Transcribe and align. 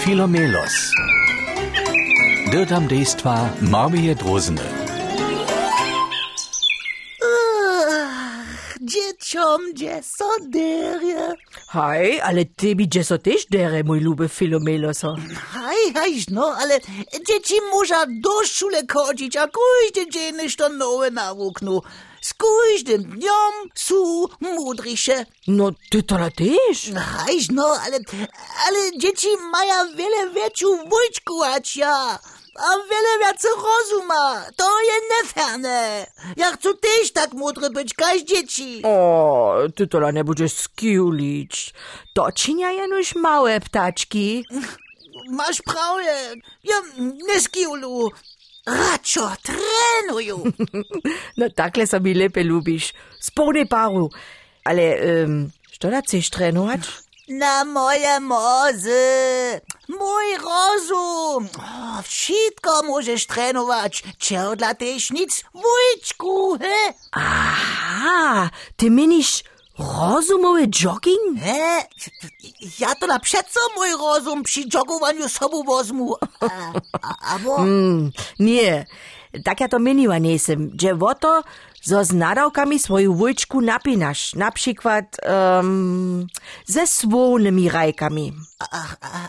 Filomelos. 0.00 0.92
Dirtam 2.52 2.88
dejstva 2.88 3.48
Marmije 3.60 4.14
Drozene. 4.14 4.62
Dzieciom, 8.80 9.60
gdzie 9.74 10.02
są 10.02 10.24
derje? 10.40 11.34
Hej, 11.68 12.20
ale 12.20 12.44
ty 12.44 12.76
mi 12.76 12.88
gdzie 12.88 13.04
so 13.04 13.18
też 13.18 13.46
dere, 13.46 13.84
mój 13.84 14.00
luby 14.00 14.28
Filomeloso. 14.28 15.16
Hej, 15.52 15.92
hej, 15.94 16.24
no, 16.30 16.56
ale 16.60 16.80
dzieci 17.26 17.54
muszą 17.72 17.94
do 18.20 18.44
szule 18.44 18.82
chodzić, 18.92 19.36
a 19.36 19.48
każdy 19.48 20.10
dzień 20.10 20.34
to 20.56 20.68
nowe 20.68 21.10
nawuknu. 21.10 21.82
Z 22.20 22.34
każdym 22.34 23.02
dniem 23.02 23.70
są 23.74 23.94
mądrzejsze. 24.40 25.26
No 25.46 25.70
ty 25.90 26.02
to 26.02 26.16
też? 26.16 26.90
Hej, 27.26 27.40
no, 27.52 27.66
ale, 27.86 27.98
ale 28.66 28.98
dzieci 28.98 29.28
mają 29.52 29.96
wiele 29.96 30.30
większą 30.30 30.88
wojczkować, 30.88 31.76
ja. 31.76 32.18
A 32.56 32.76
wiele 32.90 33.18
więcej 33.26 33.50
rozuma. 33.56 34.44
To 34.56 34.80
jest 34.80 35.04
nieferne. 35.10 36.06
Ja 36.36 36.52
chcę 36.52 36.74
też 36.74 37.12
tak 37.12 37.32
mądry 37.32 37.70
być, 37.70 37.94
jak 38.00 38.22
dzieci. 38.24 38.82
O, 38.84 39.54
ty 39.76 39.86
to 39.86 40.10
nie 40.10 40.24
będziesz 40.24 40.52
skiulić. 40.52 41.74
To 42.14 42.32
czynia 42.32 42.72
jenoś 42.72 43.14
małe 43.14 43.60
ptaczki. 43.60 44.44
Masz 45.30 45.62
prawdę. 45.62 46.34
Ja 46.64 46.74
nie 47.00 47.40
skiulu. 47.40 48.10
Radšo 48.70 49.30
trenuju. 49.42 50.38
No 51.36 51.48
takle 51.56 51.86
so 51.86 52.00
mi 52.00 52.14
lepe 52.14 52.42
lubisz. 52.44 52.92
Spone 53.20 53.66
paru. 53.66 54.10
Ale, 54.64 54.96
um, 55.24 55.50
što 55.72 55.90
da 55.90 56.00
chceš 56.02 56.30
trenować? 56.30 56.80
Na 57.28 57.64
moje 57.64 58.20
mozy. 58.20 59.60
Mój 59.88 60.36
rozum. 60.36 61.48
O, 61.58 62.02
wszystko 62.02 62.82
możesz 62.82 63.26
trenować. 63.26 64.02
Ciągle 64.18 64.74
też 64.74 65.10
nic 65.10 65.44
wujczku, 65.54 66.58
he? 66.58 66.94
Aha, 67.12 68.50
ty 68.76 68.90
minisz 68.90 69.44
rozumowy 69.80 70.68
jogging? 70.68 71.38
He? 71.42 71.84
Ja 72.78 72.94
to 72.94 73.06
na 73.06 73.18
przeco 73.18 73.60
mój 73.76 73.90
rozum 73.90 74.42
przy 74.42 74.60
joggowaniu 74.74 75.28
sobą 75.28 75.62
wozmu. 75.62 76.16
A, 76.40 76.72
a, 77.02 77.34
abo... 77.34 77.58
Mm, 77.64 78.10
nie, 78.38 78.86
tak 79.44 79.60
ja 79.60 79.68
to 79.68 79.78
miniła 79.78 80.18
nisem. 80.18 80.70
Gdzie 80.70 80.98
to, 81.20 81.42
zo 81.82 82.04
z 82.04 82.12
nadawkami 82.12 82.78
swoju 82.78 83.14
wujczku 83.14 83.60
napinasz. 83.60 84.34
Na 84.34 84.52
przykład 84.52 85.16
um, 85.56 86.26
ze 86.66 86.86
słonymi 86.86 87.70
rajkami. 87.70 88.32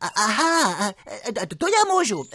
Aha, 0.00 0.92
e, 1.24 1.46
to 1.46 1.68
ja 1.68 1.84
możu. 1.88 2.26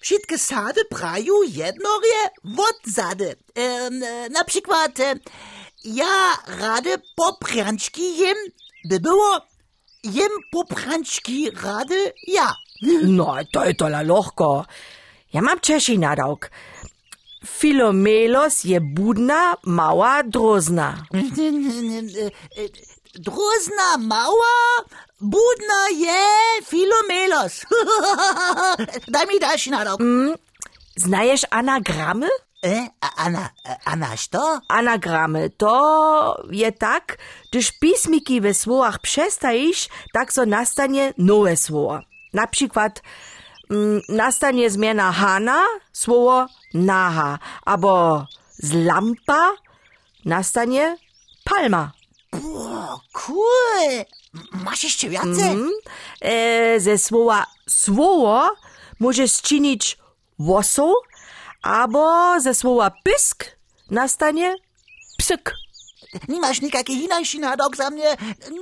Wszystkie 0.00 0.38
sady 0.38 0.84
prają 0.84 1.32
jednorie 1.42 2.20
wodzady. 2.44 3.36
Em, 3.54 4.02
e, 4.02 4.28
Na 4.28 4.44
przykład, 4.44 5.00
e, 5.00 5.14
ja 5.84 6.36
rady 6.46 6.98
poprączki 7.16 8.18
jem, 8.18 8.36
by 8.84 9.00
było 9.00 9.40
jem 10.04 10.32
poprączki 10.52 11.50
rady 11.50 12.12
ja. 12.26 12.54
No, 13.18 13.34
to 13.52 13.64
je 13.64 13.74
to 13.74 13.86
la 13.88 14.02
lohko. 14.02 14.64
Ja 15.32 15.42
mam 15.42 15.60
Češi 15.60 15.98
nadawk. 15.98 16.50
Filomelos 17.44 18.64
je 18.64 18.80
budna, 18.80 19.56
mała, 19.64 20.22
drozna. 20.22 21.04
Drozna 23.14 23.96
mała, 23.98 24.84
budna 25.20 25.88
je 25.96 26.22
filomelos. 26.64 27.64
Daj 29.14 29.26
mi 29.26 29.40
dalszy 29.40 29.70
nadał. 29.70 29.96
Znajesz 30.96 31.46
anagramy? 31.50 32.28
E, 32.64 32.88
a- 33.00 33.14
Anna, 33.16 33.48
e, 33.64 33.76
Anna, 33.84 34.16
što? 34.16 34.60
Anagramy 34.68 35.50
to 35.50 36.42
je 36.50 36.72
tak, 36.72 37.18
gdyż 37.50 37.72
pismiki 37.80 38.40
we 38.40 38.54
słowach 38.54 38.98
przestajesz, 38.98 39.88
tak 40.12 40.32
so 40.32 40.46
nastanie 40.46 41.14
nowe 41.18 41.56
słowo. 41.56 42.00
Na 42.32 42.46
przykład 42.46 43.02
mm, 43.70 44.00
nastanie 44.08 44.70
zmiana 44.70 45.12
hana, 45.12 45.62
słowo 45.92 46.46
naha, 46.74 47.38
albo 47.64 48.26
z 48.58 48.72
lampa 48.72 49.52
nastanie 50.24 50.96
palma. 51.44 51.92
O, 52.32 53.00
cool. 53.12 54.04
Masz 54.64 54.84
jeszcze 54.84 55.08
więcej? 55.08 55.50
Mm, 55.50 55.70
e, 56.20 56.80
ze 56.80 56.98
słowa 56.98 57.46
słowo 57.68 58.50
możesz 59.00 59.42
czynić 59.42 59.98
wosu, 60.38 60.94
albo 61.62 62.34
ze 62.40 62.54
słowa 62.54 62.90
pysk 63.04 63.44
nastanie 63.90 64.54
psyk. 65.18 65.54
Nie 66.28 66.40
masz 66.40 66.60
nikakiej 66.60 66.96
inaczej 66.96 67.40
nadok 67.40 67.76
za 67.76 67.90
mnie, 67.90 68.16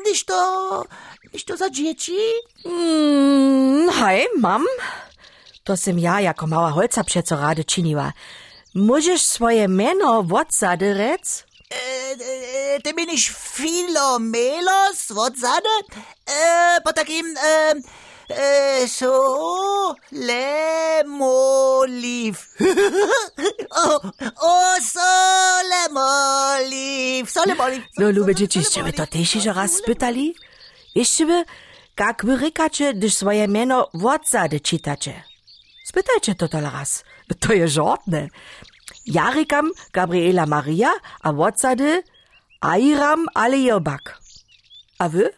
niż 0.07 0.25
to, 0.25 0.85
niż 1.33 1.45
to 1.45 1.57
za 1.57 1.71
dzieci? 1.71 2.17
Mm, 2.65 3.91
hej, 3.91 4.27
mam. 4.39 4.65
To 5.65 5.77
sem 5.77 5.99
ja 5.99 6.21
jako 6.21 6.47
mała 6.47 6.71
holca 6.71 7.05
przeco 7.05 7.37
rady 7.37 7.65
czyniła. 7.65 8.13
Możesz 8.75 9.23
swoje 9.23 9.69
meno 9.69 10.23
wodsady 10.23 10.95
rec? 10.95 11.45
E, 11.71 11.77
e, 12.75 12.81
ty 12.81 12.95
minisz 12.95 13.35
filomelos, 13.55 15.13
wodzady? 15.13 15.69
E, 16.27 16.81
po 16.85 16.93
takim, 16.93 17.37
e, 17.37 17.41
e, 17.41 17.75
so, 18.87 19.95
lemoliv. 20.13 21.57
o, 23.85 24.01
o, 24.41 24.81
so, 24.81 25.01
lemoliv, 25.69 27.31
so, 27.31 27.45
lemoliv. 27.47 27.85
No, 27.99 28.35
dzieci, 28.35 28.59
jeszcze 28.59 28.85
by 28.85 28.93
to 28.93 29.07
też 29.07 29.35
jeszcze 29.35 29.53
raz 29.53 29.73
spytali? 29.73 30.35
Jeszcze 30.95 31.27
by, 31.27 31.45
jak 32.01 32.25
wy 32.25 32.37
rykacie, 32.37 32.95
gdyż 32.95 33.15
swoje 33.15 33.49
meno 33.49 33.89
wodsady 33.95 34.61
czytacie? 34.61 35.23
Spytajcie 35.85 36.35
to 36.35 36.49
to 36.49 36.61
raz. 36.61 37.05
To 37.41 37.53
je 37.53 37.69
żartne. 37.69 38.29
Ja 39.07 39.31
rykam 39.31 39.71
Gabriela 39.93 40.47
Maria, 40.47 40.93
a 41.21 41.33
wodsady 41.33 42.03
Airam 42.61 43.27
Alejobak. 43.35 44.19
A 44.99 45.09
wy? 45.09 45.31